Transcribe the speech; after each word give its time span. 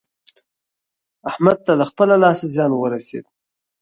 احمد 1.29 1.57
ته 1.65 1.71
له 1.79 1.85
خپله 1.91 2.15
لاسه 2.23 2.45
زيان 2.55 2.71
ورسېد. 2.75 3.25